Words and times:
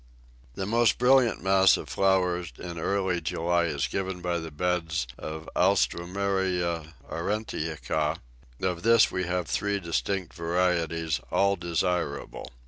The 0.55 0.65
most 0.65 0.97
brilliant 0.97 1.43
mass 1.43 1.77
of 1.77 1.87
flower 1.87 2.43
in 2.57 2.79
early 2.79 3.21
July 3.21 3.65
is 3.65 3.85
given 3.85 4.19
by 4.19 4.39
the 4.39 4.49
beds 4.49 5.05
of 5.15 5.47
Alströmeria 5.55 6.93
aurantiaca; 7.07 8.17
of 8.63 8.81
this 8.81 9.11
we 9.11 9.25
have 9.25 9.45
three 9.47 9.79
distinct 9.79 10.33
varieties, 10.33 11.19
all 11.29 11.55
desirable. 11.55 12.51